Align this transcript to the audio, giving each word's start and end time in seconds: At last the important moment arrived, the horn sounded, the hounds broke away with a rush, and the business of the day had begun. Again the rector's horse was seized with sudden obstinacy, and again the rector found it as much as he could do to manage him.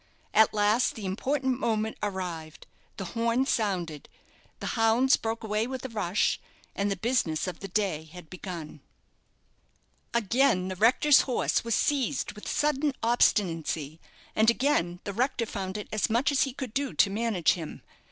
At 0.33 0.51
last 0.51 0.95
the 0.95 1.05
important 1.05 1.59
moment 1.59 1.95
arrived, 2.01 2.65
the 2.97 3.05
horn 3.13 3.45
sounded, 3.45 4.09
the 4.59 4.65
hounds 4.73 5.15
broke 5.15 5.43
away 5.43 5.67
with 5.67 5.85
a 5.85 5.89
rush, 5.89 6.39
and 6.75 6.89
the 6.89 6.95
business 6.95 7.45
of 7.45 7.59
the 7.59 7.67
day 7.67 8.05
had 8.05 8.27
begun. 8.27 8.81
Again 10.11 10.69
the 10.69 10.75
rector's 10.75 11.21
horse 11.29 11.63
was 11.63 11.75
seized 11.75 12.31
with 12.31 12.47
sudden 12.47 12.93
obstinacy, 13.03 13.99
and 14.35 14.49
again 14.49 14.99
the 15.03 15.13
rector 15.13 15.45
found 15.45 15.77
it 15.77 15.87
as 15.91 16.09
much 16.09 16.31
as 16.31 16.45
he 16.45 16.53
could 16.53 16.73
do 16.73 16.95
to 16.95 17.09
manage 17.11 17.51
him. 17.51 17.83